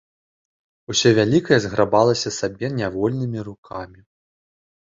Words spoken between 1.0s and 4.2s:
вялікае зграбалася сабе нявольнымі рукамі.